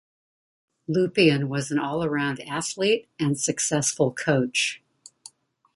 [0.89, 4.81] Lupien was an all-around athlete and successful coach.